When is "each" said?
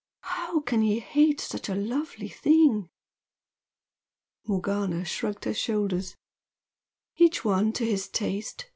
7.17-7.45